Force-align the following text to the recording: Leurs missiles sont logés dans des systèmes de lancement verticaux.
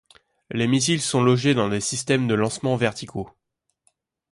Leurs 0.49 0.67
missiles 0.67 0.99
sont 0.99 1.21
logés 1.21 1.53
dans 1.53 1.69
des 1.69 1.79
systèmes 1.79 2.27
de 2.27 2.33
lancement 2.33 2.75
verticaux. 2.75 3.29